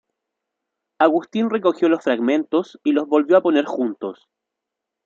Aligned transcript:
Agustín 0.97 1.51
recogió 1.51 1.87
los 1.87 2.03
fragmentos 2.03 2.79
y 2.83 2.91
los 2.91 3.07
volvió 3.07 3.37
a 3.37 3.43
poner 3.43 3.65
juntos. 3.65 4.27